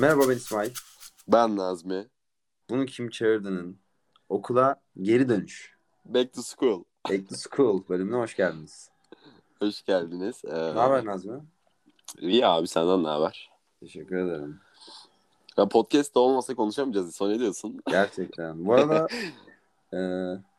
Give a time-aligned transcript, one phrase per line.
[0.00, 0.70] Merhaba ben İsmail.
[1.28, 2.06] Ben Nazmi.
[2.70, 3.78] Bunu kim çağırdığının
[4.28, 5.76] okula geri dönüş.
[6.04, 6.84] Back to school.
[7.10, 8.90] Back to School bölümüne hoş geldiniz.
[9.58, 10.42] Hoş geldiniz.
[10.44, 11.40] Ee, Ne haber Nazmi?
[12.20, 13.50] İyi abi senden ne haber?
[13.80, 14.60] Teşekkür ederim.
[15.56, 17.08] Ya podcast'ta olmasa konuşamayacağız.
[17.08, 17.80] İso ne diyorsun?
[17.86, 18.66] Gerçekten.
[18.66, 19.06] Bu arada
[19.94, 19.98] e,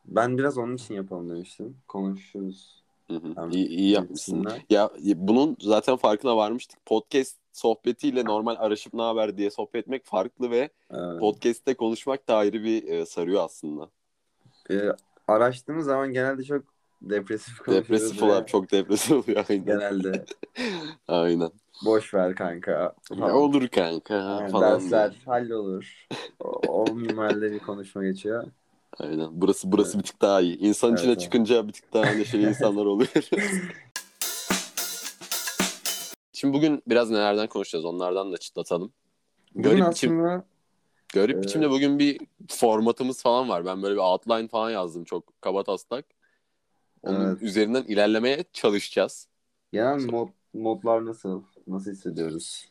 [0.04, 1.76] ben biraz onun için yapalım demiştim.
[1.88, 2.82] Konuşuruz.
[3.10, 3.34] Hı hı.
[3.34, 3.50] Tamam.
[3.50, 4.48] İyi, iyi yapmışsın.
[4.70, 6.86] Ya bunun zaten farkına varmıştık.
[6.86, 11.20] Podcast sohbetiyle normal araşıp ne haber diye sohbet etmek farklı ve Evet.
[11.20, 13.90] podcast'te konuşmak da ayrı bir e, sarıyor aslında.
[14.70, 14.80] E,
[15.28, 16.64] araştırdığımız zaman genelde çok
[17.02, 17.88] depresif konuşuyoruz.
[17.88, 19.64] Depresif olarak çok depresif oluyor aynen.
[19.64, 20.24] Genelde
[21.08, 21.50] Aynen.
[21.84, 22.94] boş ver kanka.
[23.08, 23.30] Falan.
[23.32, 24.80] olur kanka Yani falan.
[24.80, 25.22] dersler diye.
[25.24, 26.06] hallolur.
[26.40, 28.44] O, o minvalde bir konuşma geçiyor.
[28.98, 29.28] Aynen.
[29.32, 30.58] Burası burası bir tık daha iyi.
[30.58, 31.20] İnsan Evet, içine evet.
[31.20, 33.10] çıkınca bir tık daha neşeli insanlar oluyor.
[36.40, 38.92] Şimdi bugün biraz nelerden konuşacağız onlardan da çıtlatalım.
[39.54, 40.44] Bugün Garip, biçim, aslında
[41.14, 43.66] garip e, biçimde bugün bir formatımız falan var.
[43.66, 46.04] Ben böyle bir outline falan yazdım çok kaba taslak.
[47.02, 47.42] Onun Evet.
[47.42, 49.28] üzerinden ilerlemeye çalışacağız.
[49.72, 51.42] genel mod, modlar nasıl?
[51.66, 52.68] Nasıl hissediyoruz?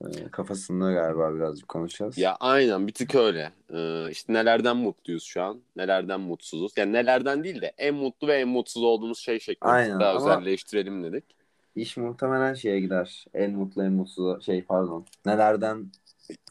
[0.00, 2.18] E, kafasında galiba birazcık konuşacağız.
[2.18, 3.52] Ya aynen bir tık öyle.
[3.72, 6.72] Ee, işte nelerden mutluyuz şu an, nelerden mutsuzuz.
[6.76, 10.20] Yani nelerden değil de en mutlu ve en mutsuz olduğumuz şey şeklinde Aynen, daha ama-
[10.36, 11.37] özelleştirelim dedik.
[11.78, 13.24] İş muhtemelen şeye gider.
[13.34, 15.06] En mutlu en mutsuz şey pardon.
[15.26, 15.90] Nelerden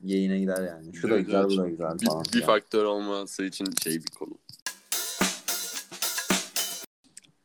[0.04, 0.94] yayına gider yani.
[0.96, 2.24] Şu da güzel bu da güzel Bir, falan.
[2.26, 2.46] bir filan.
[2.46, 4.34] faktör olması için şey bir konu.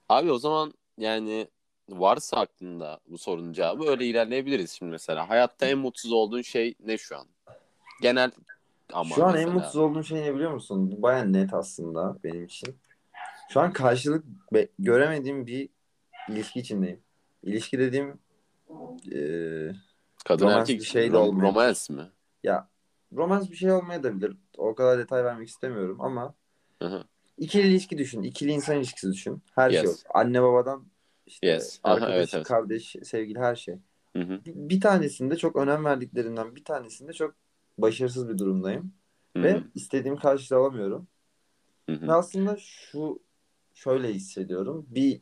[0.08, 1.48] Abi o zaman yani
[1.88, 5.28] varsa aklında bu sorunun cevabı öyle ilerleyebiliriz şimdi mesela.
[5.30, 7.26] Hayatta en mutsuz olduğun şey ne şu an?
[8.02, 8.30] Genel
[8.92, 9.54] ama Şu an en mesela.
[9.54, 10.92] mutsuz olduğum şey ne biliyor musun?
[10.96, 12.76] Bu baya net aslında benim için.
[13.52, 14.24] Şu an karşılık
[14.78, 15.68] göremediğim bir
[16.28, 17.00] ilişki içindeyim.
[17.42, 18.18] İlişki dediğim
[19.04, 19.74] eee
[20.24, 21.48] Kadın romans erkek bir şey de rom- olmuyor.
[21.48, 22.10] romans mi?
[22.44, 22.68] ya
[23.12, 24.36] romans bir şey olmayabilir.
[24.58, 26.34] O kadar detay vermek istemiyorum ama
[26.82, 27.04] Hı hı.
[27.38, 28.22] ikili ilişki düşün.
[28.22, 29.42] ikili insan ilişkisi düşün.
[29.54, 29.84] Her şey Yes.
[29.84, 29.96] yok.
[30.14, 30.86] Anne babadan
[31.26, 31.80] işte Yes.
[31.84, 32.46] Aha, arkadaş, evet, evet.
[32.46, 33.78] kardeş, sevgili her şey.
[34.16, 34.40] Hı hı.
[34.46, 37.34] Bir, tanesinde çok önem verdiklerinden bir tanesinde çok
[37.78, 38.92] başarısız bir durumdayım.
[39.36, 41.06] Hı Ve istediğim karşılığı alamıyorum.
[41.86, 42.06] Hı hı.
[42.08, 43.22] Ve aslında şu
[43.74, 44.86] şöyle hissediyorum.
[44.90, 45.20] Bir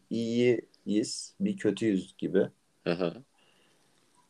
[0.91, 2.49] iyiyiz, bir kötüyüz gibi.
[2.85, 3.15] Hı hı.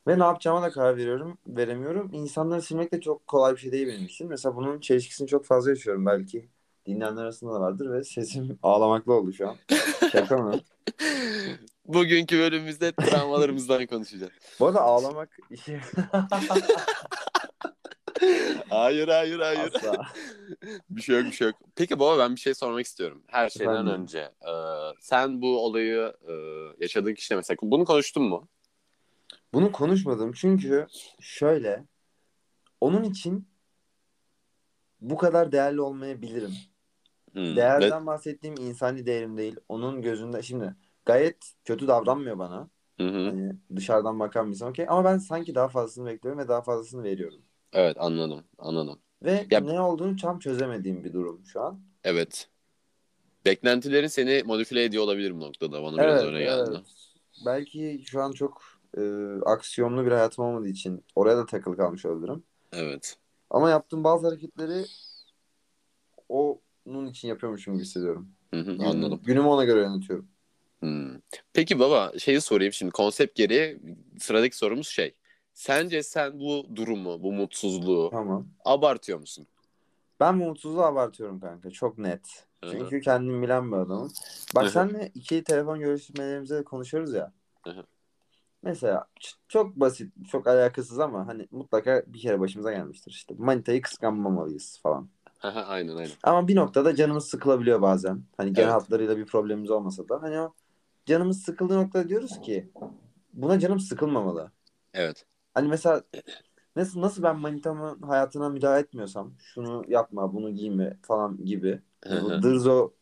[0.08, 2.10] Ve ne yapacağıma da karar veriyorum, veremiyorum.
[2.12, 4.28] İnsanları silmek de çok kolay bir şey değil benim için.
[4.28, 6.48] Mesela bunun çelişkisini çok fazla yaşıyorum belki.
[6.86, 9.56] Dinleyenler arasında da vardır ve sesim ağlamaklı oldu şu an.
[10.12, 10.60] Şaka mı?
[11.86, 14.32] Bugünkü bölümümüzde travmalarımızdan konuşacağız.
[14.60, 15.80] Bu arada ağlamak işi
[18.68, 19.72] Hayır hayır hayır.
[19.74, 20.06] asla.
[20.90, 21.56] bir şey yok bir şey yok.
[21.76, 23.22] Peki baba ben bir şey sormak istiyorum.
[23.26, 23.92] Her şeyden Efendim?
[23.92, 24.18] önce.
[24.18, 24.52] e,
[25.00, 26.32] sen bu olayı e,
[26.80, 28.48] yaşadığın kişiyle mesela bunu konuştun mu?
[29.52, 30.86] Bunu konuşmadım çünkü
[31.20, 31.84] şöyle
[32.80, 33.48] onun için
[35.00, 36.52] bu kadar değerli olmayabilirim.
[37.32, 37.56] Hmm.
[37.56, 39.56] Değerden bahsettiğim insani değerim değil.
[39.68, 42.70] Onun gözünde şimdi gayet kötü davranmıyor bana.
[43.00, 43.24] Hı hı.
[43.24, 44.86] Hani dışarıdan bakan bir insan okey.
[44.88, 47.42] Ama ben sanki daha fazlasını bekliyorum ve daha fazlasını veriyorum.
[47.72, 48.98] Evet anladım anladım.
[49.22, 51.80] Ve Ya- ne olduğunu tam çözemediğim bir durum şu an.
[52.04, 52.48] Evet.
[53.44, 55.82] Beklentilerin seni modifile ediyor olabilir bu noktada.
[55.82, 56.70] Bana biraz öyle geldi.
[56.70, 56.84] evet.
[57.46, 58.62] Belki şu an çok
[58.96, 59.00] e,
[59.46, 62.42] aksiyonlu bir hayatım olmadığı için oraya da takılı kalmış olabilirim.
[62.72, 63.16] Evet.
[63.50, 64.84] Ama yaptığım bazı hareketleri
[66.28, 68.28] onun için yapıyormuşum gibi hissediyorum.
[68.54, 69.20] Hı hı, anladım.
[69.24, 70.28] Günümü ona göre yönetiyorum.
[70.80, 71.10] Hmm.
[71.52, 73.80] Peki baba şeyi sorayım şimdi konsept gereği
[74.18, 75.14] sıradaki sorumuz şey.
[75.60, 78.46] Sence sen bu durumu, bu mutsuzluğu Tamam.
[78.64, 79.46] abartıyor musun?
[80.20, 81.70] Ben bu mutsuzluğu abartıyorum kanka.
[81.70, 82.46] Çok net.
[82.64, 82.72] Hı hı.
[82.72, 84.12] Çünkü kendimi bilen bir adamım.
[84.54, 84.70] Bak hı.
[84.70, 87.32] senle ikili telefon görüşmelerimizde de konuşuyoruz ya.
[87.64, 87.84] Hı hı.
[88.62, 93.34] Mesela ç- çok basit, çok alakasız ama hani mutlaka bir kere başımıza gelmiştir işte.
[93.38, 95.08] Manitayı kıskanmamalıyız falan.
[95.42, 96.12] Aha, aynen aynen.
[96.22, 98.22] Ama bir noktada canımız sıkılabiliyor bazen.
[98.36, 98.82] Hani genel Evet.
[98.82, 100.22] hatlarıyla bir problemimiz olmasa da.
[100.22, 100.54] Hani o
[101.06, 102.70] canımız sıkıldığı noktada diyoruz ki
[103.32, 104.52] buna canım sıkılmamalı.
[104.94, 105.26] Evet.
[105.54, 106.02] Hani mesela
[106.76, 111.80] nasıl nasıl ben manitamın hayatına müdahale etmiyorsam şunu yapma, bunu giyme falan gibi.
[112.22, 112.92] Bu dırzo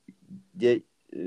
[0.58, 0.82] diye
[1.16, 1.20] e,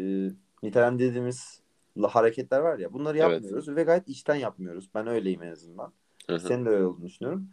[0.63, 1.61] nitelendirdiğimiz
[2.01, 3.31] hareketler var ya bunları Evet.
[3.31, 4.89] yapmıyoruz ve gayet içten yapmıyoruz.
[4.95, 5.93] Ben öyleyim en azından.
[6.27, 6.39] Hı hı.
[6.39, 7.47] Senin de öyle olduğunu düşünüyorum.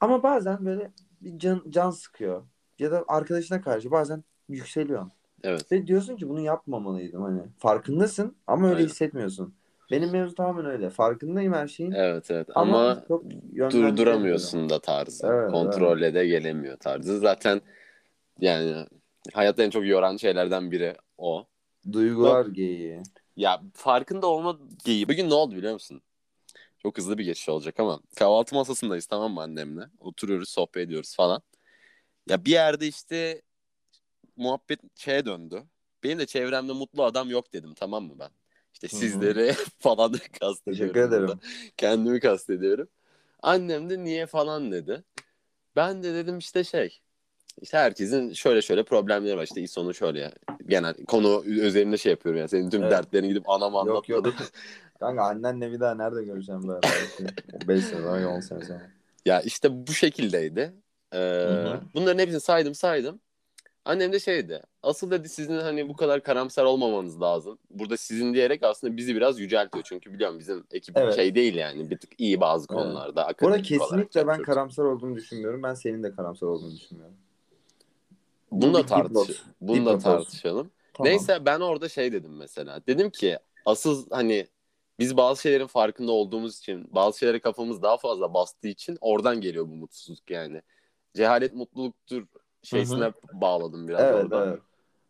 [0.00, 0.90] Ama bazen böyle
[1.20, 2.42] bir can, can sıkıyor.
[2.78, 5.12] Ya da arkadaşına karşı bazen yükseliyorsun.
[5.42, 5.72] Evet.
[5.72, 7.42] Ve diyorsun ki bunu yapmamalıydım hani.
[7.58, 8.88] Farkındasın ama öyle Aynen.
[8.88, 9.54] hissetmiyorsun.
[9.90, 10.90] Benim mevzu tamamen öyle.
[10.90, 11.92] Farkındayım her şeyin.
[11.92, 13.24] Evet evet Ama, ama çok
[13.72, 15.26] durduramıyorsun da tarzı.
[15.26, 17.18] Evet, Kontrolle de gelemiyor tarzı.
[17.18, 17.60] Zaten
[18.40, 18.86] yani
[19.32, 21.46] hayatta en çok yoran şeylerden biri o.
[21.92, 23.02] Duygular geyiği.
[23.36, 25.08] Ya farkında olma geyiği.
[25.08, 26.02] Bugün ne oldu biliyor musun?
[26.78, 29.82] Çok hızlı bir geçiş olacak ama kahvaltı masasındayız tamam mı annemle?
[29.98, 31.42] Oturuyoruz, sohbet ediyoruz falan.
[32.28, 33.42] Ya bir yerde işte
[34.36, 35.62] muhabbet şeye döndü.
[36.04, 38.30] Benim de çevremde mutlu adam yok dedim tamam mı ben?
[38.72, 39.00] İşte Hı hı.
[39.00, 40.64] sizleri falan kastediyorum.
[40.64, 41.22] Teşekkür ederim.
[41.28, 41.38] burada.
[41.76, 42.88] Kendimi kastediyorum.
[43.42, 45.04] Annem de niye falan dedi.
[45.76, 47.00] Ben de dedim işte şey.
[47.62, 49.42] İşte herkesin şöyle şöyle problemleri var.
[49.42, 50.32] İşte sonu şöyle.
[50.66, 52.48] Genel konu üzerinde şey yapıyorum yani.
[52.48, 52.92] Senin tüm Evet.
[52.92, 54.26] dertlerini gidip anama Yok yok.
[54.26, 54.46] anlatmadım.
[55.00, 56.80] Kanka annenle bir daha nerede göreceğim ben?
[57.68, 58.90] 5 sene sonra 10 sene sonra.
[59.26, 60.72] Ya işte bu şekildeydi.
[61.14, 63.20] Ee, bunların hepsini saydım saydım.
[63.84, 64.62] Annem de şeydi.
[64.82, 67.58] Asıl dedi sizin hani bu kadar karamsar olmamanız lazım.
[67.70, 69.84] Burada sizin diyerek aslında bizi biraz yüceltiyor.
[69.88, 71.14] Çünkü biliyorum bizim ekip Evet.
[71.14, 71.90] şey değil yani.
[71.90, 72.80] Bir tık iyi bazı Evet.
[72.80, 72.96] konularda.
[72.96, 75.62] Bu arada akademik olarak kesinlikle ben karamsar olduğunu düşünmüyorum.
[75.62, 77.16] Ben senin de karamsar olduğunu düşünmüyorum.
[78.50, 80.70] Bunu Bu da tartış bunu da tartışalım.
[80.94, 81.10] Tamam.
[81.10, 82.80] Neyse ben orada şey dedim mesela.
[82.86, 84.46] Dedim ki asıl hani
[84.98, 89.68] biz bazı şeylerin farkında olduğumuz için, bazı şeylere kafamız daha fazla bastığı için oradan geliyor
[89.68, 90.62] bu mutsuzluk yani.
[91.14, 92.26] Cehalet mutluluktur
[92.62, 94.46] şeysine bağladım biraz Evet orada.
[94.46, 94.60] evet.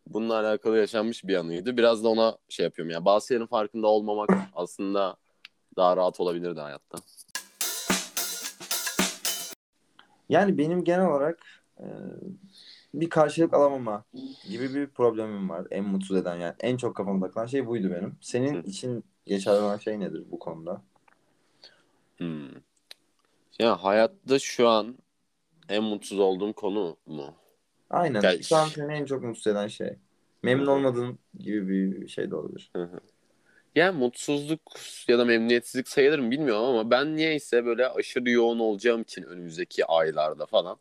[0.07, 1.77] Bununla alakalı yaşanmış bir anıydı.
[1.77, 3.05] Biraz da ona şey yapıyorum ya.
[3.05, 5.15] Bazı şeylerin farkında olmamak aslında
[5.77, 6.97] daha rahat olabilirdi hayatta.
[10.29, 11.39] Yani benim genel olarak
[11.79, 11.85] e,
[12.93, 14.03] bir karşılık alamama
[14.49, 15.67] gibi bir problemim var.
[15.71, 16.53] En mutsuz eden yani.
[16.59, 18.15] En çok kafama takılan şey buydu benim.
[18.21, 18.67] Senin Hı.
[18.67, 20.81] için geçerli olan şey nedir bu konuda?
[22.17, 22.49] Hmm.
[23.59, 24.97] Ya hayatta şu an
[25.69, 27.33] en mutsuz olduğum konu mu?
[27.91, 28.23] Aynen.
[28.23, 29.99] Ya- Şu an seni en çok mutsuz eden şey.
[30.43, 30.77] Memnun Hı hı.
[30.77, 31.67] olmadığın gibi
[32.01, 32.71] bir şey de olabilir.
[33.75, 34.61] Yani mutsuzluk
[35.07, 39.85] ya da memnuniyetsizlik sayılır mı bilmiyorum ama ben niyeyse böyle aşırı yoğun olacağım için önümüzdeki
[39.85, 40.79] aylarda falan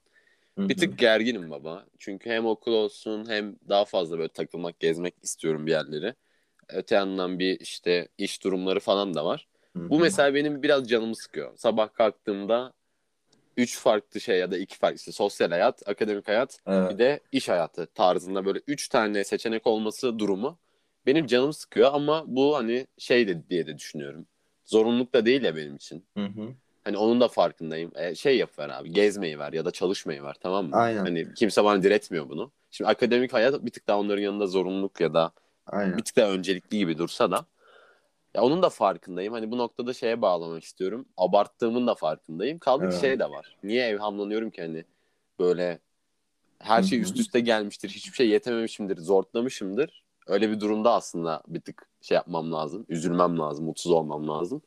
[0.58, 0.78] Hı bir hı.
[0.78, 1.86] tık gerginim baba.
[1.98, 6.14] Çünkü hem okul olsun hem daha fazla böyle takılmak, gezmek istiyorum bir yerleri.
[6.68, 9.48] Öte yandan bir işte iş durumları falan da var.
[9.76, 10.00] Hı Bu hı.
[10.00, 11.56] mesela benim biraz canımı sıkıyor.
[11.58, 12.72] Sabah kalktığımda
[13.56, 16.90] üç farklı şey ya da iki farklı işte sosyal hayat, akademik hayat Evet.
[16.90, 20.58] bir de iş hayatı tarzında böyle üç tane seçenek olması durumu
[21.06, 24.26] benim canımı sıkıyor ama bu hani şey de diye de düşünüyorum.
[24.64, 26.04] Zorunluluk da değil ya benim için.
[26.16, 26.48] Hı hı.
[26.84, 27.92] Hani onun da farkındayım.
[27.96, 28.92] E, şey yap ver abi.
[28.92, 30.76] Gezmeyi ver ya da çalışmayı ver tamam mı?
[30.76, 30.98] Aynen.
[30.98, 32.52] Hani kimse bana diretmiyor bunu.
[32.70, 35.32] Şimdi akademik hayat bir tık daha onların yanında zorunluluk ya da
[35.66, 35.98] Aynen.
[35.98, 37.46] bir tık daha öncelikli gibi dursa da
[38.34, 39.32] ya onun da farkındayım.
[39.32, 41.06] Hani bu noktada şeye bağlamak istiyorum.
[41.16, 42.58] Abarttığımın da farkındayım.
[42.58, 43.00] Kaldı Evet.
[43.00, 43.56] şey de var.
[43.64, 44.84] Niye evhamlanıyorum ki hani
[45.38, 45.78] böyle
[46.58, 47.88] her şey üst üste gelmiştir.
[47.88, 48.96] Hiçbir şey yetememişimdir.
[48.96, 50.04] Zortlamışımdır.
[50.26, 52.86] Öyle bir durumda aslında bir tık şey yapmam lazım.
[52.88, 53.64] Üzülmem lazım.
[53.64, 54.62] Mutsuz olmam lazım.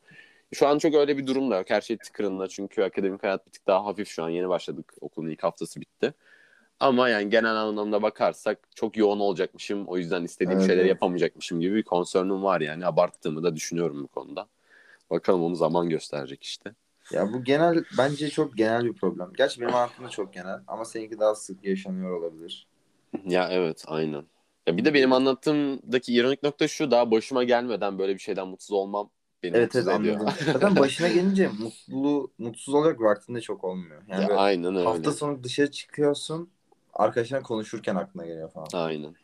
[0.53, 1.69] Şu an çok öyle bir durum da yok.
[1.69, 4.29] Her şey tıkırında çünkü akademik hayat bir tık daha hafif şu an.
[4.29, 4.93] Yeni başladık.
[5.01, 6.13] Okulun ilk haftası bitti.
[6.79, 9.87] Ama yani genel anlamda bakarsak çok yoğun olacakmışım.
[9.87, 12.85] O yüzden istediğim Evet, şeyleri yapamayacakmışım gibi bir konsörnüm var yani.
[12.85, 14.49] Abarttığımı da düşünüyorum bu konuda.
[15.11, 16.75] Bakalım onu zaman gösterecek işte.
[17.09, 19.33] Ya bu genel bence çok genel bir problem.
[19.33, 22.67] Gerçi benim hayatımda çok genel ama seninki daha sık yaşanıyor olabilir.
[23.25, 24.25] Ya evet aynen.
[24.67, 28.71] Ya bir de benim anlattığımdaki ironik nokta şu daha başıma gelmeden böyle bir şeyden mutsuz
[28.71, 29.09] olmam
[29.43, 30.19] beni Evet mutsuz evet ediyor.
[30.19, 30.33] anladım.
[30.53, 34.03] Zaten başına gelince mutlu mutsuz olacak vaktinde çok olmuyor.
[34.07, 34.93] Yani Ya aynen öyle.
[34.93, 36.49] hafta sonu dışarı çıkıyorsun
[36.93, 38.67] arkadaşlar konuşurken aklına geliyor falan.
[38.73, 39.15] Aynen.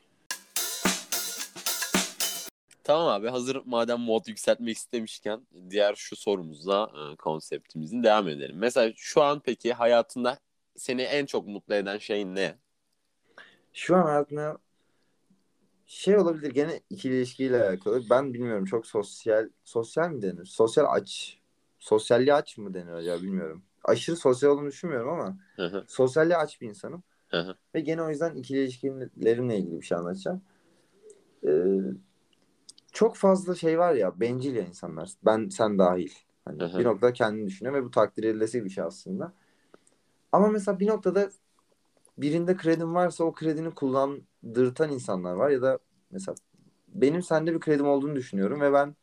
[2.84, 8.58] Tamam abi hazır madem mod yükseltmek istemişken diğer şu sorumuzla e, konseptimizin devam edelim.
[8.58, 10.38] Mesela şu an peki hayatında
[10.76, 12.56] seni en çok mutlu eden şey ne?
[13.74, 14.58] Şu an hayatımda
[15.86, 18.02] şey olabilir gene ikili ilişkiyle alakalı.
[18.10, 20.46] Ben bilmiyorum çok sosyal sosyal mi denir?
[20.46, 21.40] Sosyal aç.
[21.80, 23.64] Sosyalliğe aç mı denir acaba bilmiyorum.
[23.84, 25.38] Aşırı sosyal olduğunu düşünmüyorum ama
[25.88, 27.04] sosyalliğe aç bir insanım.
[27.30, 30.42] Hı, Ve gene o yüzden ikili ilişkilerimle ilgili bir şey anlatacağım.
[31.48, 31.80] Ee,
[32.92, 35.10] çok fazla şey var ya bencil ya insanlar.
[35.26, 36.12] Ben sen dahil.
[36.46, 39.34] Hani bir noktada kendini düşünüyor ve bu takdir edilesi bir şey aslında.
[40.32, 41.30] Ama mesela bir noktada
[42.18, 45.80] birinde kredin varsa o kredini kullandırtan insanlar var ya da
[46.12, 46.36] mesela
[46.88, 48.96] benim sende bir kredim olduğunu düşünüyorum ve ben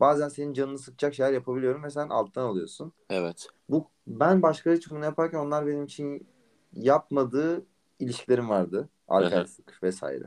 [0.00, 2.92] bazen senin canını sıkacak şeyler yapabiliyorum ve sen alttan alıyorsun.
[3.10, 3.46] Evet.
[3.68, 6.26] Bu ben başkaları için bunu yaparken onlar benim için
[6.72, 7.66] yapmadığı
[7.98, 8.88] ilişkilerim vardı.
[9.08, 10.24] Arkadaşlık vesaire.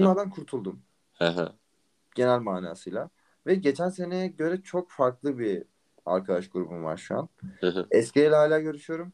[0.00, 0.82] Bunlardan kurtuldum
[2.14, 3.10] genel manasıyla.
[3.46, 5.64] Ve geçen seneye göre çok farklı bir
[6.06, 7.28] arkadaş grubum var şu an.
[7.90, 9.12] Eskiyle hala görüşüyorum.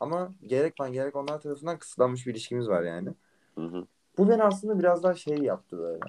[0.00, 3.08] Ama gerek ben gerek onlar tarafından kısıtlanmış bir ilişkimiz var yani.
[4.18, 6.00] Bu beni aslında biraz daha şey yaptı böyle.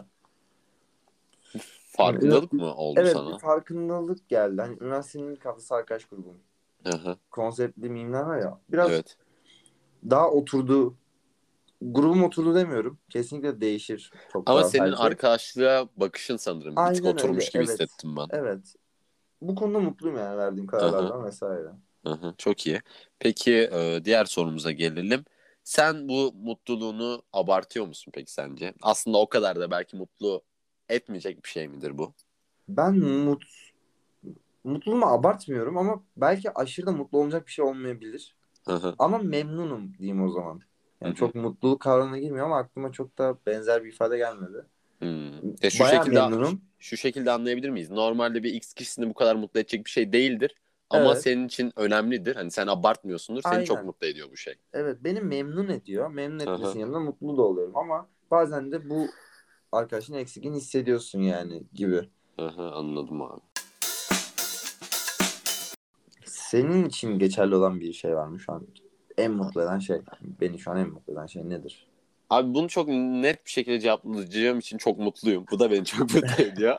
[1.97, 3.33] Farkındalık mı oldu Evet sana?
[3.33, 4.61] bir farkındalık geldi.
[4.61, 6.37] Hani üniversitenin ilk haftası arkadaş grubum.
[7.31, 8.59] Konseptli mimler var ya.
[8.69, 9.17] Biraz Evet.
[10.09, 10.95] Daha oturdu.
[11.81, 12.97] Grubum oturdu demiyorum.
[13.09, 14.11] Kesinlikle değişir.
[14.33, 15.05] Çok Ama senin şey.
[15.05, 17.69] arkadaşlığa bakışın sanırım bir tık Aynen oturmuş öyle, gibi evet.
[17.69, 18.27] hissettim ben.
[18.31, 18.75] Evet.
[19.41, 21.69] bu konuda mutluyum yani verdiğim kararlardan vesaire.
[22.05, 22.81] Hı hı, çok iyi.
[23.19, 25.25] Peki e, diğer sorumuza gelelim.
[25.63, 28.73] Sen bu mutluluğunu abartıyor musun peki sence?
[28.81, 30.41] Aslında o kadar da belki mutlu
[30.89, 32.13] etmeyecek bir şey midir bu?
[32.69, 33.43] Ben mut
[34.63, 38.35] mutluluğumu abartmıyorum ama belki aşırı da mutlu olacak bir şey olmayabilir.
[38.97, 40.61] Ama memnunum diyeyim o zaman.
[41.01, 44.65] Yani çok mutluluk kavramına girmiyor ama aklıma çok da benzer bir ifade gelmedi.
[45.01, 45.31] hmm.
[45.63, 46.61] Ya şu Bayağı şekilde memnunum.
[46.79, 47.91] şu şekilde anlayabilir miyiz?
[47.91, 50.55] Normalde bir X kişisini bu kadar mutlu edecek bir şey değildir.
[50.89, 51.21] Ama Evet.
[51.21, 52.35] senin için önemlidir.
[52.35, 53.41] Hani sen abartmıyorsundur.
[53.41, 53.85] Seni çok Aynen.
[53.85, 54.55] mutlu ediyor bu şey.
[54.73, 56.09] Evet beni memnun ediyor.
[56.11, 59.07] Memnun etmesinin yanında mutlu da oluyorum ama bazen de bu
[59.71, 62.09] arkadaşın eksikliğini hissediyorsun yani gibi.
[62.37, 63.41] Anladım abi.
[66.47, 68.67] Senin için geçerli olan bir şey var mı şu an?
[69.17, 70.01] En mutlu eden şey.
[70.21, 71.87] Beni şu an en mutlu eden şey nedir?
[72.29, 75.45] Abi bunu çok net bir şekilde cevaplayacağım için çok mutluyum.
[75.51, 76.77] Bu da beni çok mutlu ediyor.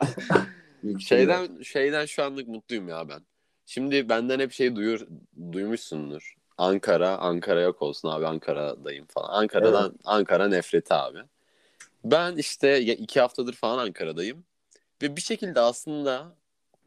[0.83, 3.21] Şey şeyden şeyden şu anlık mutluyum ya ben.
[3.65, 5.07] Şimdi benden hep şey duyur
[5.51, 6.35] duymuşsundur.
[6.57, 9.41] Ankara, Ankara yok olsun abi Ankara'dayım falan.
[9.41, 11.19] Ankara'dan Ankara nefreti abi.
[12.05, 14.43] Ben işte iki haftadır falan Ankara'dayım.
[15.01, 16.38] Ve bir şekilde aslında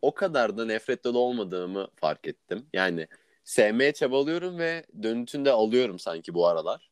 [0.02, 2.66] o kadar da nefretli de olmadığımı fark ettim.
[2.72, 3.08] Yani
[3.44, 6.90] sevmeye çabalıyorum ve dönütünde alıyorum sanki bu aralar.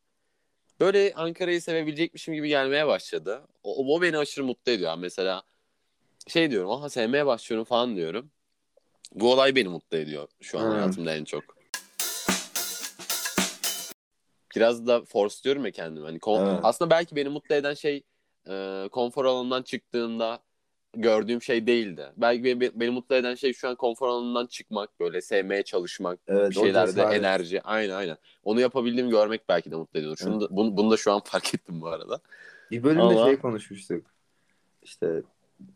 [0.81, 3.43] Böyle Ankara'yı sevebilecekmişim gibi gelmeye başladı.
[3.62, 4.95] O, o beni aşırı mutlu ediyor.
[4.99, 5.43] Mesela
[6.29, 8.31] şey diyorum aha sevmeye başlıyorum falan diyorum.
[9.14, 10.71] Bu olay beni mutlu ediyor şu an Hmm.
[10.71, 11.45] hayatımda en çok.
[14.57, 16.07] Biraz da force diyorum ya kendimi.
[16.07, 16.61] Hani kon- Evet.
[16.62, 18.02] Aslında belki beni mutlu eden şey
[18.49, 20.43] e, konfor alanından çıktığında
[20.97, 22.12] gördüğüm şey değildi.
[22.16, 26.50] Belki beni, beni mutlu eden şey şu an konfor alanından çıkmak, böyle sevmeye çalışmak, Evet,
[26.50, 27.62] bir o şeylerde enerji.
[27.62, 28.16] Aynen aynen.
[28.44, 30.16] Onu yapabildiğimi görmek belki de mutlu ediyor.
[30.16, 32.20] Şunu da, bunu, bunu da şu an fark ettim bu arada.
[32.70, 34.06] Bir bölümde Ama- şey konuşmuştuk.
[34.82, 35.23] İşte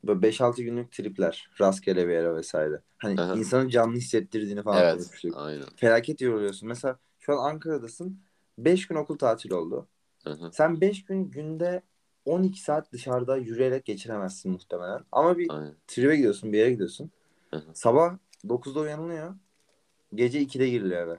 [0.05, 1.51] böyle 5-6 günlük tripler.
[1.61, 2.81] Rastgele bir yere vesaire.
[2.99, 3.35] Hani Aha.
[3.35, 4.93] insanın canlı hissettirdiğini falan evet.
[4.93, 5.35] konuşmuştuk.
[5.37, 5.67] Aynen.
[5.77, 6.69] Felaket yoruluyorsun.
[6.69, 8.21] Mesela şu an Ankara'dasın.
[8.59, 9.89] 5 gün okul tatili oldu.
[10.25, 10.51] Hı hı.
[10.53, 11.83] Sen 5 gün günde
[12.25, 15.01] 12 saat dışarıda yürüyerek geçiremezsin muhtemelen.
[15.13, 15.75] Ama bir Aynen.
[15.87, 17.11] tribe gidiyorsun, bir yere gidiyorsun.
[17.51, 17.71] Hı hı.
[17.75, 19.35] Sabah 9'da uyanılıyor.
[20.15, 21.19] Gece 2'de giriliyor eve.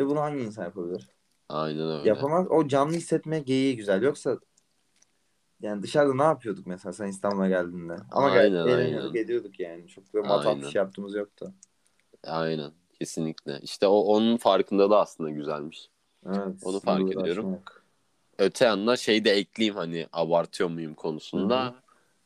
[0.00, 1.08] Ve bunu hangi insan yapabilir?
[1.48, 2.08] Aynen öyle.
[2.08, 2.46] Yapamaz.
[2.50, 4.02] O canlı hissetme geyiği güzel.
[4.02, 4.38] Yoksa
[5.60, 7.96] yani dışarıda ne yapıyorduk mesela sen İstanbul'a geldiğinde?
[8.10, 9.24] Ama Aynen, eğleniyorduk, aynen.
[9.24, 9.88] ediyorduk yani.
[9.88, 11.54] Çok da matah bir şey yaptığımız yoktu.
[12.24, 12.72] Aynen.
[12.98, 13.60] Kesinlikle.
[13.62, 15.90] İşte o onun farkındalığı aslında güzelmiş.
[16.26, 16.62] Evet.
[16.64, 17.46] Onu fark ediyorum.
[17.46, 17.77] aşmak.
[18.38, 21.64] Öte yandan şey de ekleyeyim hani abartıyor muyum konusunda.
[21.64, 21.74] Hı hı.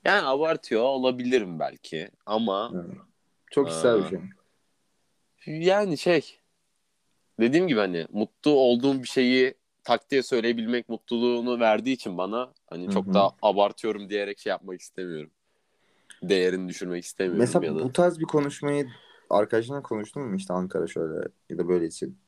[0.04, 2.96] Yani abartıyor olabilirim belki ama Evet.
[3.50, 4.08] Çok kişisel bir Aa.
[4.08, 4.18] şey.
[5.46, 6.38] yani şey
[7.40, 9.54] dediğim gibi hani mutlu olduğum bir şeyi
[9.84, 13.14] tak diye söyleyebilmek mutluluğunu verdiği için bana hani çok Hı hı.
[13.14, 15.30] da abartıyorum diyerek şey yapmak istemiyorum.
[16.22, 17.84] Değerini düşürmek istemiyorum Mesela ya da.
[17.84, 18.88] bu tarz bir konuşmayı
[19.30, 22.18] arkadaşına konuştun mu işte Ankara şöyle ya da böyle için?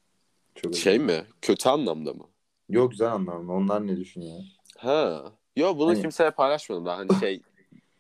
[0.55, 1.25] Çok Şey mi?
[1.43, 2.25] Kötü anlamda mı?
[2.69, 3.53] Yok güzel anlamda.
[3.53, 4.41] Onlar ne düşünüyor?
[4.79, 5.25] Ha.
[5.57, 7.41] Yo bunu Hani- kimseye paylaşmadım daha hani şey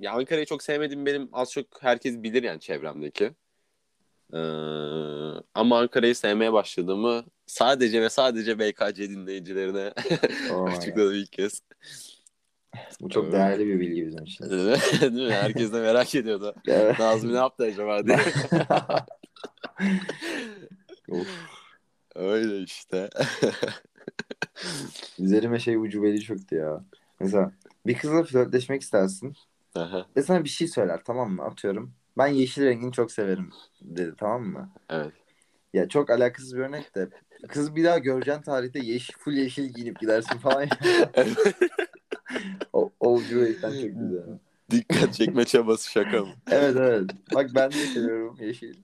[0.00, 3.24] ya Ankara'yı çok sevmediğim benim az çok herkes bilir yani çevremdeki.
[4.32, 4.38] Ee,
[5.54, 9.92] ama Ankara'yı sevmeye başladığımı sadece ve sadece BKC dinleyicilerine
[10.52, 11.60] Oo, açıkladım ilk kez.
[13.00, 13.32] Bu çok Evet.
[13.32, 14.44] değerli bir bilgi bizim için.
[14.50, 15.32] Değil mi?
[15.32, 16.54] Herkes de merak ediyordu.
[16.68, 16.98] Evet.
[16.98, 18.18] Nazmi ne yaptı acaba diye.
[22.14, 23.10] Öyle işte.
[25.18, 26.84] Üzerime şey ucubeli çöktü ya.
[27.20, 27.52] Mesela
[27.86, 29.36] bir kızla flörtleşmek istersin.
[29.74, 31.42] Aha, Ve sana bir şey söyler tamam mı?
[31.42, 31.92] Atıyorum.
[32.18, 33.50] Ben yeşil rengini çok severim
[33.80, 34.70] dedi tamam mı?
[34.90, 35.12] evet.
[35.74, 37.08] Ya çok alakasız bir örnek de.
[37.48, 40.62] Kız bir daha göreceğin tarihte yeşil, full yeşil giyinip gidersin falan.
[42.72, 44.24] o, o ucubelikten çok güzel.
[44.70, 46.28] Dikkat çekme çabası şaka mı?
[46.50, 47.10] Evet evet.
[47.34, 48.74] Bak ben de seviyorum yeşil.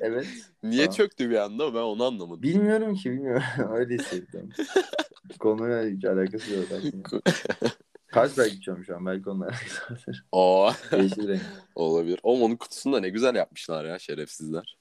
[0.00, 0.26] Evet.
[0.62, 0.96] Niye Tamam.
[0.96, 2.42] çöktü bir anda ben onu anlamadım.
[2.42, 3.42] Bilmiyorum ki bilmiyorum.
[3.74, 4.48] Öyle hissettim.
[5.38, 7.22] Konuyla hiç alakası yok aslında.
[8.14, 9.06] Carlsberg içiyorum şu an.
[9.06, 10.24] Belki onunla alakası vardır.
[10.32, 11.42] Oo, Yeşil renk.
[11.74, 12.20] olabilir.
[12.22, 14.76] Oğlum onun kutusunu da ne güzel yapmışlar ya şerefsizler.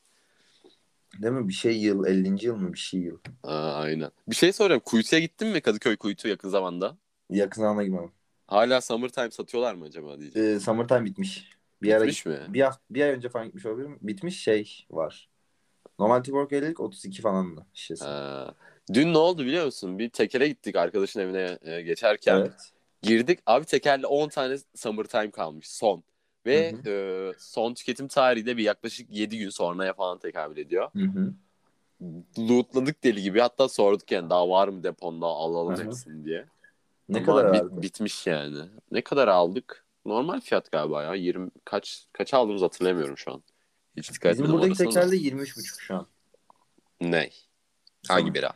[1.21, 1.48] Değil mi?
[1.48, 2.05] Bir şey yıl.
[2.05, 2.45] 50.
[2.45, 2.74] yıl mı?
[2.74, 3.17] Bir şey yıl.
[3.43, 4.12] Aa, aynen.
[4.27, 4.81] Bir şey soracağım.
[4.86, 6.98] Kuytu'ya gittin mi Kadıköy Kuytu yakın zamanda?
[7.29, 8.12] Yakın zamanda gitmem.
[8.48, 10.55] Hala Summertime satıyorlar mı acaba diyeceğim.
[10.55, 11.50] Ee, summertime bitmiş.
[11.81, 12.39] Bir ara Bitmiş mi?
[12.50, 13.98] Bir, hafta, bir ay önce falan gitmiş olabilirim.
[14.01, 15.29] Bitmiş şey var.
[16.00, 18.03] Normal 50'lik 32 falan da şişesi.
[18.05, 18.55] Ha.
[18.93, 20.00] Dün ne oldu biliyor musun?
[20.00, 22.38] Bir tekere gittik arkadaşın evine e, geçerken.
[22.38, 22.71] Evet.
[23.01, 26.03] Girdik abi tekerle 10 tane Summertime kalmış son.
[26.45, 30.89] Ve Hı e, son tüketim tarihi de bir yaklaşık 7 gün sonraya falan tekabül ediyor.
[30.95, 31.33] Hı hı.
[32.39, 33.39] Lootladık deli gibi.
[33.39, 35.86] Hatta sorduk yani daha var mı deponda alalım Hı hı.
[35.86, 36.45] hepsini diye.
[37.09, 37.81] Ne Ama kadar bit- verdin?
[37.81, 38.57] bitmiş yani.
[38.91, 39.86] Ne kadar aldık?
[40.06, 41.13] Normal fiyat galiba ya.
[41.13, 43.44] 20 kaç kaç aldığımızı hatırlamıyorum şu an.
[43.98, 45.10] Hiç dikkat Bizim buradaki orasına da.
[45.10, 46.08] tekel de 23,5 şu an.
[47.01, 47.29] Ne?
[48.08, 48.53] Hangi bira?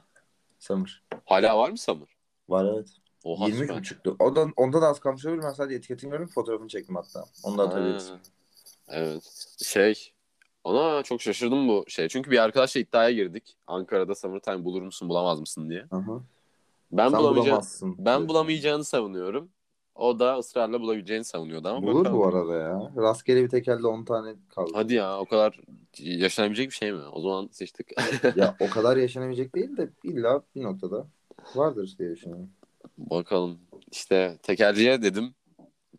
[0.59, 1.03] Samur.
[1.25, 2.07] Hala var mı Samur?
[2.49, 2.89] Var evet.
[3.23, 3.75] Oha süper.
[3.75, 4.15] 23,5'tu.
[4.19, 5.43] O da, onda da az kalmış olabilir.
[5.43, 6.27] Ben sadece etiketini gördüm.
[6.27, 7.25] Fotoğrafını çektim hatta.
[7.43, 7.99] Onu da
[8.87, 9.23] Evet.
[9.63, 10.13] Şey
[10.63, 12.07] ona çok şaşırdım bu şey.
[12.07, 13.57] Çünkü bir arkadaşla iddiaya girdik.
[13.67, 15.85] Ankara'da Summertime bulur musun bulamaz mısın diye.
[15.89, 16.21] Hı hı.
[16.91, 17.63] Ben Sen bulamayacağım.
[17.81, 19.49] Ben bulamayacağını savunuyorum.
[19.95, 22.17] O da ısrarla bulabileceğini savunuyordu ama Bulur bakalım.
[22.17, 22.91] bu arada ya.
[22.97, 24.71] Rastgele bir tekelde 10 tane kaldı.
[24.73, 25.59] Hadi ya o kadar
[25.99, 27.01] yaşanabilecek bir şey mi?
[27.11, 27.87] O zaman seçtik.
[28.35, 31.07] ya o kadar yaşanabilecek değil de illa bir noktada
[31.55, 32.49] vardır diye düşünüyorum.
[32.97, 33.59] Bakalım.
[33.91, 35.33] İşte tekerciye dedim.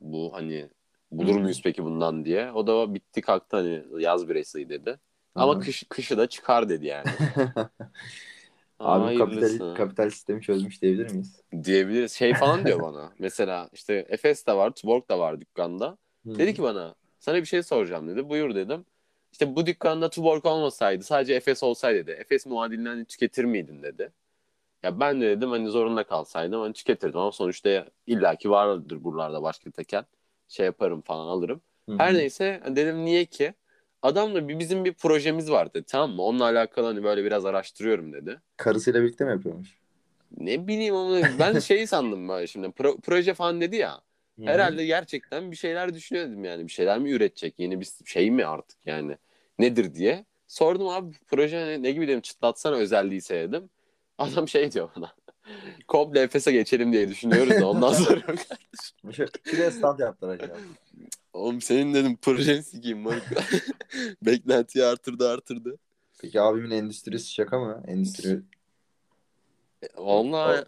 [0.00, 0.68] Bu hani
[1.10, 2.52] bulur muyuz peki bundan diye.
[2.52, 4.98] O da bitti kalktı hani yaz bireysi dedi.
[5.34, 7.06] Ama kış, kışı da çıkar dedi yani.
[8.84, 9.58] Abi Hayırlısı.
[9.58, 11.40] kapital, kapital sistemi çözmüş diyebilir miyiz?
[11.64, 12.12] diyebiliriz.
[12.12, 13.12] Şey falan diyor bana.
[13.18, 15.98] Mesela işte Efes de var, Tuborg da var dükkanda.
[16.26, 18.28] Dedi ki bana sana bir şey soracağım dedi.
[18.28, 18.84] Buyur dedim.
[19.32, 22.10] İşte bu dükkanda Tuborg olmasaydı sadece Efes olsaydı dedi.
[22.10, 24.12] Efes muadillerini tüketir miydin dedi.
[24.82, 29.70] Ya ben de dedim hani zorunda kalsaydım hani tüketirdim ama sonuçta illaki vardır buralarda başka
[29.70, 30.04] tekel.
[30.48, 31.60] Şey yaparım falan alırım.
[31.88, 31.98] Hı hı.
[31.98, 33.54] Her neyse dedim niye ki?
[34.04, 36.22] Adamla bir bizim bir projemiz var dedi tamam mı?
[36.22, 38.40] Onunla alakalı hani böyle biraz araştırıyorum dedi.
[38.56, 39.68] Karısıyla birlikte mi yapıyormuş?
[40.38, 44.00] Ne bileyim ama ben şeyi sandım böyle şimdi Pro- proje falan dedi ya.
[44.44, 46.66] Herhalde gerçekten bir şeyler düşünüyor dedim yani.
[46.66, 47.54] Bir şeyler mi üretecek?
[47.58, 49.18] Yeni bir şey mi artık yani?
[49.58, 50.24] Nedir diye.
[50.46, 53.70] Sordum abi proje ne, ne gibi dedim çıtlatsana özelliği dedim.
[54.18, 55.14] Adam şey diyor bana.
[55.88, 58.20] Komple Efes'e geçelim diye düşünüyoruz da ondan sonra
[59.52, 60.54] Bir de stand yaptılar acaba.
[61.34, 63.22] Oğlum senin dedim projeni sikeyim moruk.
[64.22, 65.78] Beklentiyi artırdı artırdı.
[66.20, 67.82] Peki abimin endüstrisi şaka mı?
[67.86, 68.40] Endüstri.
[69.96, 70.64] Vallahi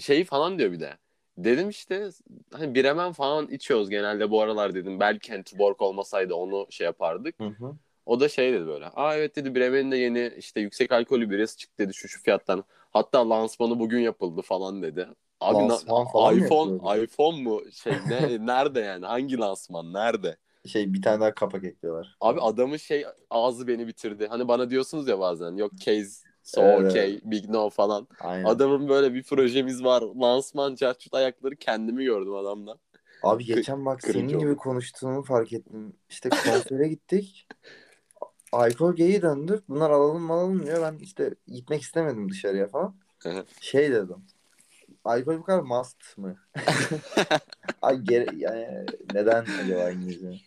[0.00, 0.96] şey falan diyor bir de.
[1.38, 2.10] Dedim işte
[2.52, 5.00] hani biremen falan içiyoruz genelde bu aralar dedim.
[5.00, 7.40] Belki hani Tuborg olmasaydı onu şey yapardık.
[7.40, 7.74] Hı hı.
[8.06, 8.86] O da şey dedi böyle.
[8.86, 12.64] Aa evet dedi Bremen'in de yeni işte yüksek alkolü birisi çıktı dedi şu şu fiyattan.
[12.90, 15.08] Hatta lansmanı bugün yapıldı falan dedi.
[15.44, 20.36] Abi Lansman falan iPhone iPhone mu şey ne nerede yani hangi lansman nerede?
[20.66, 22.16] Şey bir tane daha kapak ekliyorlar.
[22.20, 24.26] Abi adamın şey ağzı beni bitirdi.
[24.26, 26.10] Hani bana diyorsunuz ya bazen yok case
[26.42, 28.08] so Evet, okay big no falan.
[28.20, 28.44] Aynen.
[28.44, 30.02] Adamın böyle bir projemiz var.
[30.02, 32.78] Lansman çarçut ayakları kendimi gördüm adamda.
[33.22, 34.56] Abi geçen bak senin gibi oldu.
[34.56, 35.92] konuştuğunu fark ettim.
[36.10, 37.46] İşte konsere gittik.
[38.52, 39.62] Alkol geyi döndü.
[39.68, 40.82] Bunlar alalım alalım diyor.
[40.82, 42.94] Ben işte gitmek istemedim dışarıya falan.
[43.60, 44.26] Şey dedim.
[45.04, 46.36] Alkol bu kadar must mı?
[47.82, 50.40] Ay gere yani neden acaba İngilizce?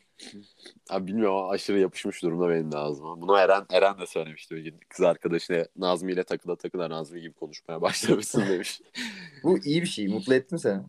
[0.90, 3.22] Abi bilmiyorum aşırı yapışmış durumda benim de ağzıma.
[3.22, 4.80] Bunu Eren Eren de söylemişti bir gün.
[4.90, 8.82] Kız arkadaşına Nazmi ile takıla takıla Nazmi gibi konuşmaya başlamışsın demiş.
[9.44, 10.08] Bu iyi bir şey.
[10.08, 10.82] Mutlu etti mi seni?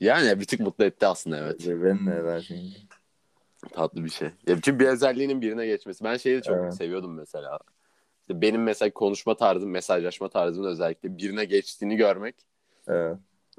[0.00, 1.60] Yani bir tık mutlu etti aslında evet.
[1.66, 2.76] Ben ne der şimdi?
[3.72, 4.28] Tatlı bir şey.
[4.28, 6.04] Ya çünkü bir özelliğinin birine geçmesi.
[6.04, 6.74] Ben şeyi de çok Evet.
[6.74, 7.58] seviyordum mesela.
[8.26, 12.34] İşte benim mesela konuşma tarzım, mesajlaşma tarzımın özellikle birine geçtiğini görmek
[12.88, 13.16] Evet.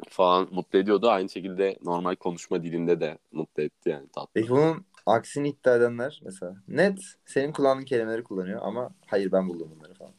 [0.09, 1.09] falan mutlu ediyordu.
[1.09, 4.29] Aynı şekilde normal konuşma dilinde de mutlu etti yani tatlı.
[4.33, 9.71] Peki bunun aksini iddia edenler mesela net senin kullandığın kelimeleri kullanıyor ama hayır ben buldum
[9.75, 10.13] bunları falan.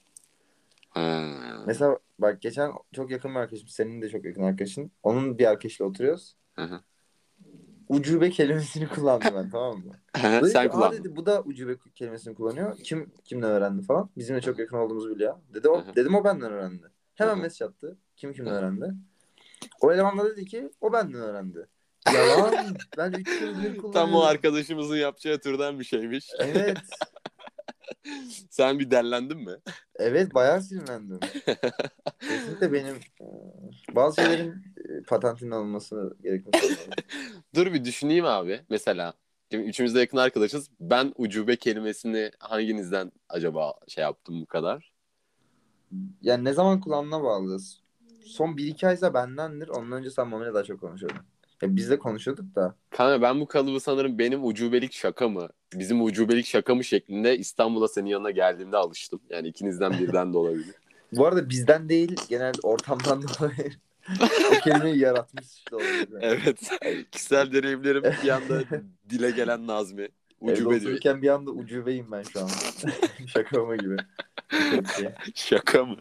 [0.90, 1.64] Ha.
[1.66, 4.90] Mesela bak geçen çok yakın bir arkadaşım senin de çok yakın arkadaşın.
[5.02, 6.36] Onun bir arkadaşıyla oturuyoruz.
[6.54, 6.80] Hı hı.
[7.88, 9.92] Ucube kelimesini kullandım ben tamam mı?
[10.22, 10.98] Dedi Sen kullandın.
[10.98, 12.76] dedi bu da ucube kelimesini kullanıyor.
[12.76, 14.10] Kim kimden öğrendi falan.
[14.16, 15.34] Bizimle çok yakın olduğumuzu biliyor.
[15.54, 16.86] Dedi o dedim o benden öğrendi.
[17.14, 17.96] Hemen mesaj attı.
[18.16, 18.94] Kim kimden öğrendi?
[19.80, 21.66] O eleman da dedi ki o benden öğrendi.
[22.14, 22.54] Yalan.
[22.98, 23.92] ben 3 yıldır kullanıyorum.
[23.92, 26.26] Tam o arkadaşımızın yapacağı türden bir şeymiş.
[26.38, 26.78] Evet.
[28.50, 29.56] Sen bir derlendin mi?
[29.96, 31.20] Evet bayağı sinirlendim.
[32.20, 32.96] Kesinlikle benim
[33.92, 34.54] bazı şeylerin
[35.06, 36.90] patentinin alınması düşünüyorum.
[37.54, 38.60] Dur bir düşüneyim abi.
[38.70, 39.14] Mesela
[39.52, 40.70] şimdi üçümüz de yakın arkadaşız.
[40.80, 44.92] Ben ucube kelimesini hanginizden acaba şey yaptım bu kadar?
[46.22, 47.58] Yani ne zaman kullandığına bağlı.
[48.24, 49.68] Son 1-2 aysa bendendir.
[49.68, 51.22] Ondan önce sen Mami'yle daha çok konuşuyordun.
[51.62, 52.74] Ya biz de konuşuyorduk da.
[52.90, 55.48] Kanka ben bu kalıbı sanırım benim ucubelik şaka mı?
[55.74, 59.20] Bizim ucubelik şaka mı şeklinde İstanbul'a senin yanına geldiğimde alıştım.
[59.30, 60.74] Yani ikinizden birden de olabilir.
[61.12, 63.72] Bu arada bizden değil genel ortamdan dolayı
[64.56, 66.08] o kelimeyi yaratmış işte olabilir.
[66.20, 66.60] evet.
[67.10, 68.62] Kişisel deneyimlerim bir anda
[69.10, 70.02] dile gelen Nazmi.
[70.42, 70.80] Evde Ucube diyor.
[70.80, 72.48] otururken bir anda ucubeyim ben şu an.
[73.26, 73.96] Şaka mı gibi.
[74.70, 75.14] Peki.
[75.34, 75.96] Şaka mı?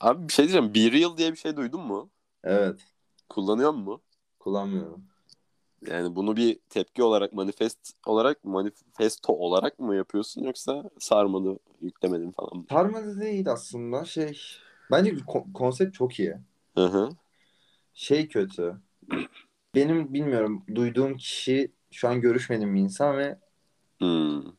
[0.00, 0.74] Abi bir şey diyeceğim.
[0.74, 2.10] Be Real diye bir şey duydun mu?
[2.44, 2.86] Evet.
[3.28, 4.02] Kullanıyor mu?
[4.38, 5.04] Kullanmıyorum.
[5.86, 12.56] Yani bunu bir tepki olarak manifest olarak manifesto olarak mı yapıyorsun yoksa sarmadı yüklemedin falan
[12.56, 12.66] mı?
[12.70, 14.40] Sarmadı değil aslında şey.
[14.90, 16.34] Bence ko- konsept çok iyi.
[16.74, 17.08] Hı hı.
[17.94, 18.76] Şey kötü.
[19.74, 23.38] Benim bilmiyorum duyduğum kişi şu an görüşmediğim bir insan ve
[24.00, 24.56] Hmm.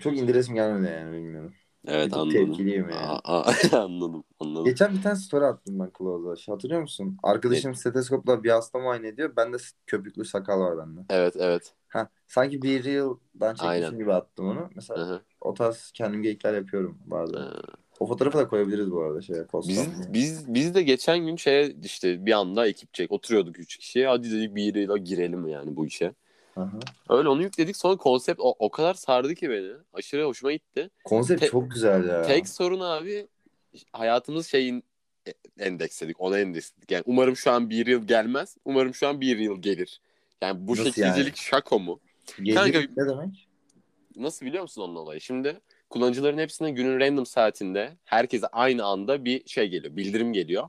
[0.00, 1.54] çok indiresim gelmedi yani bilmiyorum.
[1.88, 2.46] Evet Çok anladım.
[2.46, 2.94] tepkiliyim yani.
[3.06, 4.64] Aa, aa, anladım anladım.
[4.64, 6.36] Geçen bir tane story attım ben Close'a.
[6.36, 7.16] Şey, Hatırlıyor musun?
[7.22, 9.36] Arkadaşım steteskopla bir hasta muayene ediyor.
[9.36, 11.00] Bende köpüklü sakal var bende.
[11.10, 11.74] Evet evet.
[11.88, 13.98] Ha, sanki bir Reel'dan çekmişim Aynen.
[13.98, 14.70] gibi attım onu.
[14.74, 15.20] Mesela Hı hı.
[15.40, 17.38] o tarz kendim geyikler yapıyorum bazen.
[17.38, 17.50] Ee,
[18.00, 19.72] O fotoğrafı da koyabiliriz bu arada şeye posta.
[19.72, 24.06] Biz, biz, biz de geçen gün şeye işte bir anda ekipçek oturuyorduk üç kişi.
[24.06, 26.14] Hadi dedik bir yere girelim yani bu işe.
[26.62, 26.78] Hı.
[27.18, 27.76] Öyle onu yükledik.
[27.76, 29.70] Sonra konsept o, o kadar sardı ki beni.
[29.92, 30.90] Aşırı hoşuma gitti.
[31.04, 32.22] Konsept Te- çok güzel ya.
[32.22, 33.26] Tek sorun abi
[33.92, 34.84] hayatımız şeyin
[35.28, 36.20] e- endeksledik.
[36.20, 36.90] Ona endeksledik.
[36.90, 38.56] Yani umarım şu an bir yıl gelmez.
[38.64, 40.00] Umarım şu an bir yıl gelir.
[40.42, 41.36] Yani bu Nasıl şekilcilik yani?
[41.36, 42.00] şako mu?
[42.42, 43.48] Gece Kanka- ne demek?
[44.16, 45.20] Nasıl biliyor musun onun olayı?
[45.20, 49.96] Şimdi kullanıcıların hepsine günün random saatinde herkese aynı anda bir şey geliyor.
[49.96, 50.68] Bildirim geliyor.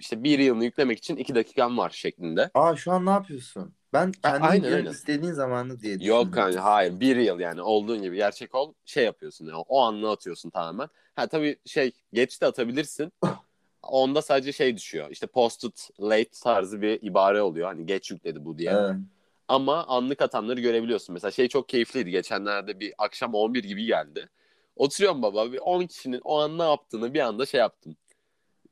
[0.00, 2.50] İşte bir yılını yüklemek için iki dakikan var şeklinde.
[2.54, 3.74] Aa şu an ne yapıyorsun?
[3.92, 6.30] Ben kendim aynen, istediğin zamanı diye Yok düşündüm.
[6.30, 10.50] kanka hayır bir yıl yani olduğun gibi gerçek ol şey yapıyorsun yani o anını atıyorsun
[10.50, 10.88] tamamen.
[11.16, 13.12] Ha tabii şey geç de atabilirsin.
[13.82, 18.58] Onda sadece şey düşüyor işte posted late tarzı bir ibare oluyor hani geç yükledi bu
[18.58, 18.70] diye.
[18.70, 18.96] Evet.
[19.48, 21.12] Ama anlık atanları görebiliyorsun.
[21.12, 24.28] Mesela şey çok keyifliydi geçenlerde bir akşam 11 gibi geldi.
[24.76, 27.96] Oturuyorum baba bir 10 kişinin o an ne yaptığını bir anda şey yaptım.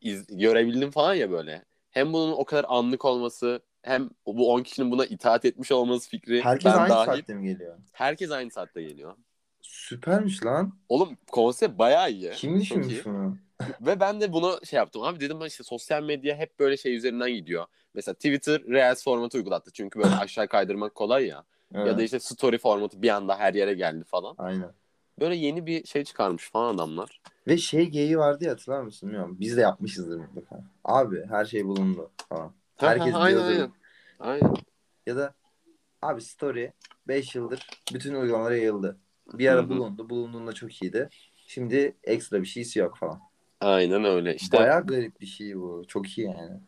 [0.00, 1.64] İz, görebildim falan ya böyle.
[1.90, 6.42] Hem bunun o kadar anlık olması hem bu 10 kişinin buna itaat etmiş olması fikri
[6.42, 7.06] Herkes ben aynı dahil.
[7.06, 7.78] saatte mi geliyor?
[7.92, 9.16] Herkes aynı saatte geliyor.
[9.62, 10.72] Süpermiş lan.
[10.88, 12.30] Oğlum konsept bayağı iyi.
[12.30, 13.36] Kim düşünmüş bunu?
[13.80, 15.02] Ve ben de bunu şey yaptım.
[15.02, 17.66] Abi dedim ben işte sosyal medya hep böyle şey üzerinden gidiyor.
[17.94, 19.70] Mesela Twitter Reels formatı uygulattı.
[19.72, 21.44] Çünkü böyle aşağı kaydırmak kolay ya.
[21.74, 21.86] Evet.
[21.86, 24.34] Ya da işte story formatı bir anda her yere geldi falan.
[24.38, 24.70] Aynen.
[25.20, 27.20] Böyle yeni bir şey çıkarmış falan adamlar.
[27.46, 29.36] Ve şey geyiği vardı ya hatırlar mısın bilmiyorum.
[29.40, 30.64] Biz de yapmışızdır mutlaka.
[30.84, 32.52] Abi her şey bulundu falan.
[32.76, 33.72] Herkes Ha, ha, aynen, diyordu.
[34.20, 34.42] aynen.
[34.42, 34.56] Aynen.
[35.06, 35.34] Ya da
[36.02, 36.72] abi story
[37.08, 38.96] 5 yıldır bütün uygulamalara yayıldı.
[39.32, 39.68] Bir ara Hı hı.
[39.68, 40.10] bulundu.
[40.10, 41.08] Bulunduğunda çok iyiydi.
[41.46, 43.20] Şimdi ekstra bir şeysi yok falan.
[43.60, 44.34] Aynen öyle.
[44.34, 45.84] İşte Bayağı garip bir şey bu.
[45.88, 46.60] Çok iyi yani.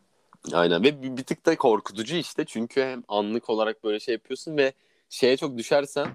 [0.53, 2.45] aynen ve bir, bir tık da korkutucu işte.
[2.45, 4.73] Çünkü hem anlık olarak böyle şey yapıyorsun ve
[5.09, 6.07] şeye çok düşersen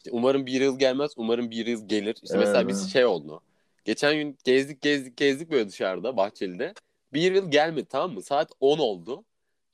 [0.00, 2.14] işte umarım bir yıl gelmez, umarım bir yıl gelir.
[2.14, 2.92] İşte Evet, mesela biz evet.
[2.92, 3.40] şey oldu.
[3.84, 6.74] Geçen gün gezdik gezdik gezdik böyle dışarıda Bahçeli'de.
[7.12, 8.22] Bir yıl gelmedi tamam mı?
[8.22, 9.24] Saat 10 oldu.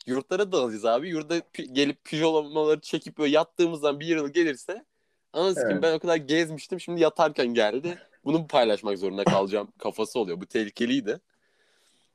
[0.06, 1.08] Yurtlara dalacağız abi.
[1.08, 4.84] Yurda gelip pijolamaları çekip böyle yattığımızdan bir yıl gelirse
[5.32, 5.82] anasını Evet.
[5.82, 7.98] ben o kadar gezmiştim şimdi yatarken geldi.
[8.24, 10.40] Bunu paylaşmak zorunda kalacağım kafası oluyor.
[10.40, 11.20] Bu tehlikeliydi.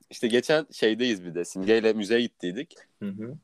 [0.09, 2.75] İşte geçen şeydeyiz bir de Simge'yle müzeye gittiydik.
[2.99, 3.37] Hı hı.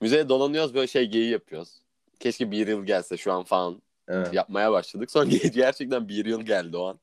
[0.00, 1.82] Müzeye dolanıyoruz böyle şey geyiği yapıyoruz.
[2.20, 4.34] Keşke bir yıl gelse şu an falan Evet.
[4.34, 5.10] yapmaya başladık.
[5.10, 6.98] Sonra gerçekten bir yıl geldi o an.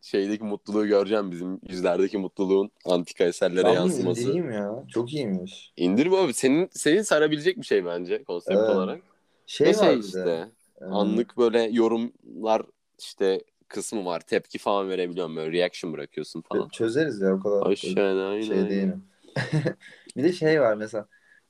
[0.00, 4.20] Şeydeki mutluluğu göreceğim bizim yüzlerdeki mutluluğun antika eserlere bunu yansıması.
[4.20, 4.84] indireyim ya.
[4.88, 5.72] Çok iyiymiş.
[5.76, 6.34] İndir bu abi.
[6.34, 8.70] Senin, senin sarabilecek bir şey bence konsept Evet.
[8.70, 9.00] olarak.
[9.46, 10.06] Şey Ve şey bir de.
[10.06, 10.48] işte
[10.80, 12.62] e, anlık böyle yorumlar
[12.98, 14.20] işte kısmı var.
[14.20, 16.68] Tepki falan verebiliyorum böyle reaction bırakıyorsun falan.
[16.68, 17.66] Çözeriz ya o kadar.
[17.70, 18.42] Aşağı aynen.
[18.42, 19.04] şey değilim.
[20.16, 21.06] bir de şey var mesela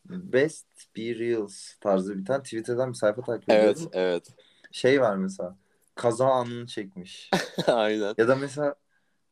[0.09, 3.91] Best Be Reels tarzı bir tane Twitter'dan bir sayfa takip Evet ediyorum.
[3.95, 4.25] evet.
[4.73, 5.57] Şey var mesela
[5.95, 7.31] kaza anını çekmiş.
[7.67, 8.15] aynen.
[8.19, 8.75] ya da mesela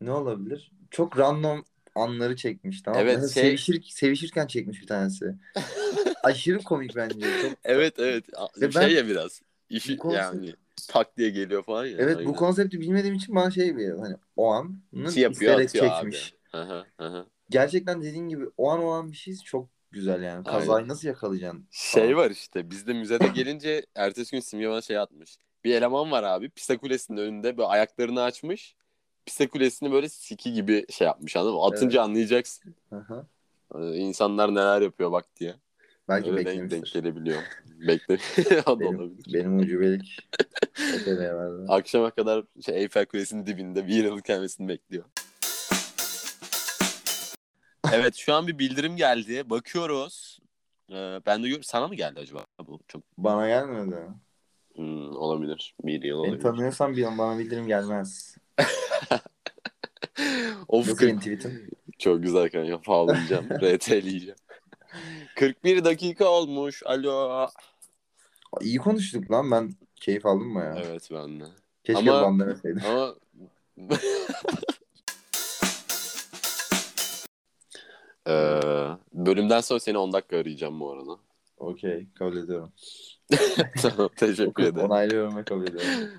[0.00, 0.72] ne olabilir?
[0.90, 3.00] Çok random anları çekmiş tamam?
[3.00, 5.34] Evet, Mesela şey- sevişir, sevişirken çekmiş bir tanesi.
[6.22, 7.20] Aşırı komik bence.
[7.42, 7.52] Çok...
[7.64, 8.24] Evet evet.
[8.60, 9.42] Ve şey ben- ya biraz.
[9.70, 10.54] İşi Bu konsept- yani
[10.88, 11.96] tak diye geliyor falan ya.
[11.98, 12.32] Evet bu aynen.
[12.34, 16.34] konsepti bilmediğim için bana şey bir hani o anı Şey yapıyor atıyor çekmiş.
[16.52, 17.26] Aha, aha.
[17.50, 20.44] Gerçekten dediğin gibi o an olan bir şey çok güzel yani.
[20.44, 20.88] Kazayı Aynen.
[20.88, 21.66] nasıl yakalayacaksın?
[21.70, 22.16] Şey falan.
[22.16, 25.38] var işte bizde müzede gelince ertesi gün Simge bana şey atmış.
[25.64, 28.74] Bir eleman var abi Pisa Kulesi'nin önünde böyle ayaklarını açmış.
[29.26, 31.64] Pisa Kulesi'ni böyle siki gibi şey yapmış anladın mı?
[31.64, 32.74] Atınca anlayacaksın.
[32.92, 33.26] Aha.
[33.74, 35.54] Ee, insanlar neler yapıyor bak diye.
[36.08, 37.42] Belki Öyle denk, denk gelebiliyor.
[37.88, 38.18] Bekle.
[39.34, 40.18] Benim, ucubelik.
[41.68, 45.04] Akşama kadar şey, Eyfel Kulesi'nin dibinde bir yıllık gelmesini bekliyor.
[47.92, 49.50] Evet şu an bir bildirim geldi.
[49.50, 50.38] Bakıyoruz.
[50.92, 52.80] Ee, ben de gör- sana mı geldi acaba bu?
[52.88, 53.96] Çok Bana gelmedi.
[54.74, 55.74] Hmm, olabilir.
[55.84, 56.42] Bir yıl Beni olabilir.
[56.42, 58.36] tanıyorsan bir an bana bildirim gelmez.
[60.68, 61.68] of Bu 40 senin tweetin.
[61.98, 62.78] Çok güzel kanka.
[62.78, 63.46] Faulayacağım.
[63.62, 64.36] RT'leyeceğim.
[65.36, 66.82] 41 dakika olmuş.
[66.86, 67.46] Alo.
[68.60, 70.74] İyi konuştuk lan ben keyif aldım mı ya?
[70.84, 71.44] Evet ben de.
[71.84, 72.82] Keşke Ama- demeseydim.
[72.88, 73.14] Ama
[78.30, 78.60] Ee,
[79.12, 81.18] bölümden sonra seni 10 dakika arayacağım bu arada.
[81.56, 82.72] Okey kabul ediyorum.
[83.82, 84.90] Tamam, teşekkür ederim.
[84.90, 85.88] Onaylıyorum ve kabul ediyorum.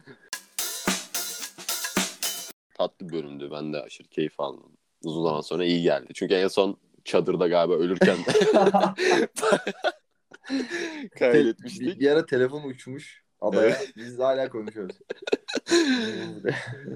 [2.73, 3.49] Tatlı bölümdü.
[3.51, 4.71] Ben de aşırı keyif aldım.
[5.03, 6.13] Uzun zaman sonra iyi geldi.
[6.13, 8.17] Çünkü en son çadırda galiba ölürken
[11.19, 11.87] Kaydetmiştik.
[11.87, 13.77] Bir, bir ara telefon uçmuş adaya.
[13.97, 14.97] Biz hala konuşuyoruz.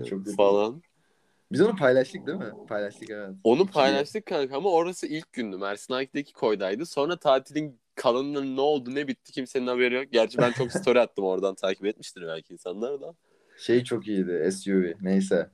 [0.10, 0.82] Çok falan.
[1.52, 2.54] Biz onu paylaştık değil mi?
[2.68, 3.30] Paylaştık evet.
[3.44, 5.58] Onu paylaştık kanka ama orası ilk gündü.
[5.58, 6.86] Mersin Ak'taki koydaydı.
[6.86, 10.06] Sonra tatilin kalanının ne oldu ne bitti kimsenin haberi yok.
[10.12, 13.16] Gerçi ben çok story attım oradan takip etmiştir belki insanlar da.
[13.58, 14.94] Şey çok iyiydi SUV.
[15.02, 15.50] Neyse.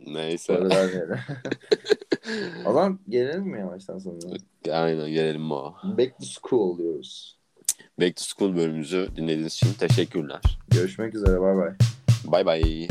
[0.00, 0.60] Neyse.
[2.66, 4.18] O zaman gelelim mi yavaştan sonra?
[4.70, 5.74] Aynen gelelim o.
[5.84, 7.36] Back to school oluyoruz.
[8.00, 10.40] Back to School bölümümüzü dinlediğiniz için teşekkürler.
[10.68, 11.40] Görüşmek üzere.
[11.40, 11.72] Bay bay.
[12.24, 12.88] Bay bay.